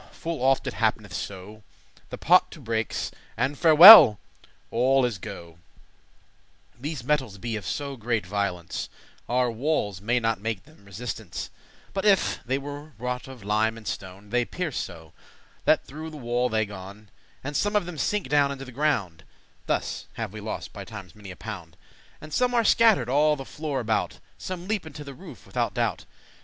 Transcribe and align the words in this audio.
full 0.11 0.41
oft 0.41 0.65
it 0.65 0.73
happ'neth 0.73 1.13
so, 1.13 1.61
The 2.09 2.17
pot 2.17 2.49
to 2.53 2.59
breaks, 2.59 3.11
and 3.37 3.55
farewell! 3.55 4.17
all 4.71 5.05
is 5.05 5.19
go'.* 5.19 5.49
*gone 6.79 6.81
These 6.81 7.03
metals 7.03 7.37
be 7.37 7.55
of 7.55 7.67
so 7.67 7.95
great 7.97 8.25
violence, 8.25 8.89
Our 9.29 9.51
walles 9.51 10.01
may 10.01 10.19
not 10.19 10.41
make 10.41 10.63
them 10.63 10.85
resistence, 10.85 11.51
*But 11.93 12.03
if* 12.03 12.39
they 12.43 12.57
were 12.57 12.93
wrought 12.97 13.27
of 13.27 13.43
lime 13.43 13.77
and 13.77 13.87
stone; 13.87 14.17
*unless* 14.23 14.31
They 14.31 14.45
pierce 14.45 14.77
so, 14.79 15.13
that 15.65 15.85
through 15.85 16.09
the 16.09 16.17
wall 16.17 16.49
they 16.49 16.65
gon; 16.65 17.09
And 17.43 17.55
some 17.55 17.75
of 17.75 17.85
them 17.85 17.99
sink 17.99 18.27
down 18.27 18.51
into 18.51 18.65
the 18.65 18.71
ground 18.71 19.23
(Thus 19.67 20.07
have 20.13 20.33
we 20.33 20.39
lost 20.41 20.73
by 20.73 20.83
times 20.83 21.13
many 21.13 21.29
a 21.29 21.35
pound), 21.35 21.77
And 22.19 22.33
some 22.33 22.55
are 22.55 22.63
scatter'd 22.63 23.07
all 23.07 23.35
the 23.35 23.45
floor 23.45 23.79
about; 23.79 24.17
Some 24.39 24.67
leap 24.67 24.87
into 24.87 25.03
the 25.03 25.13
roof 25.13 25.45
withoute 25.45 25.75
doubt. 25.75 26.05